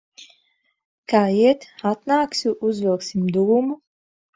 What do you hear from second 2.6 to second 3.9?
uzvilksim dūmu?